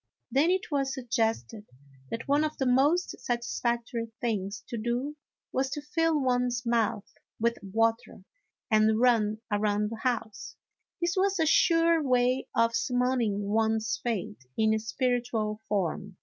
[0.31, 1.67] Then it was suggested
[2.09, 5.15] that one of the most satis factory things to do
[5.51, 8.23] was to fill one's mouth with water
[8.71, 10.55] and run around the house;
[10.99, 16.17] this was a sure way of summoning one's fate in spiritual form.